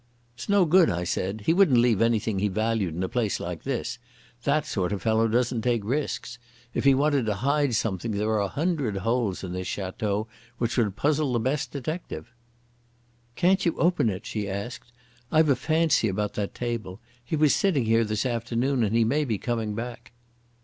"It's 0.33 0.49
no 0.49 0.65
good," 0.65 0.89
I 0.89 1.03
said. 1.03 1.41
"He 1.45 1.53
wouldn't 1.53 1.77
leave 1.77 2.01
anything 2.01 2.39
he 2.39 2.47
valued 2.47 2.95
in 2.95 3.03
a 3.03 3.07
place 3.07 3.39
like 3.39 3.61
this. 3.61 3.99
That 4.45 4.65
sort 4.65 4.91
of 4.91 5.03
fellow 5.03 5.27
doesn't 5.27 5.61
take 5.61 5.83
risks. 5.85 6.39
If 6.73 6.85
he 6.85 6.95
wanted 6.95 7.27
to 7.27 7.35
hide 7.45 7.75
something 7.75 8.09
there 8.09 8.29
are 8.31 8.39
a 8.41 8.47
hundred 8.47 8.97
holes 8.97 9.43
in 9.43 9.53
this 9.53 9.67
Château 9.67 10.25
which 10.57 10.75
would 10.75 10.95
puzzle 10.95 11.31
the 11.33 11.39
best 11.39 11.69
detective." 11.71 12.31
"Can't 13.35 13.63
you 13.63 13.77
open 13.77 14.09
it?" 14.09 14.25
she 14.25 14.49
asked. 14.49 14.91
"I've 15.31 15.49
a 15.49 15.55
fancy 15.55 16.07
about 16.07 16.33
that 16.33 16.55
table. 16.55 16.99
He 17.23 17.35
was 17.35 17.53
sitting 17.53 17.85
here 17.85 18.03
this 18.03 18.25
afternoon 18.25 18.83
and 18.83 18.95
he 18.95 19.03
may 19.03 19.23
be 19.23 19.37
coming 19.37 19.75
back." 19.75 20.13